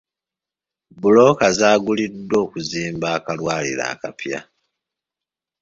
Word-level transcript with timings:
Bbulooka 0.93 1.45
zaaguliddwa 1.59 2.37
okuzimba 2.45 3.07
akalwaliro 3.17 3.83
akapya. 3.93 4.39